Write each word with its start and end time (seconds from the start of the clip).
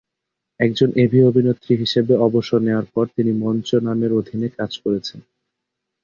একজন 0.59 0.89
এভি 1.03 1.19
অভিনেত্রী 1.23 1.73
হিসেবে 1.75 2.13
অবসর 2.27 2.59
নেওয়ার 2.61 2.87
পর, 2.93 3.05
তিনি 3.15 3.31
মঞ্চ 3.43 3.69
নামের 3.87 4.11
অধীনে 4.19 4.47
কাজ 4.57 4.71
করেছেন। 4.83 5.19